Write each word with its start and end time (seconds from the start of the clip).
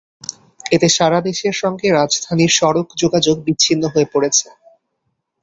এতে 0.65 0.87
সারা 0.89 1.19
দেশের 1.21 1.55
সঙ্গে 1.61 1.87
রাজধানীর 1.91 2.51
সড়ক 2.59 2.87
যোগাযোগ 3.01 3.35
বিচ্ছিন্ন 3.45 3.83
হয়ে 3.93 4.07
পড়েছে। 4.13 4.47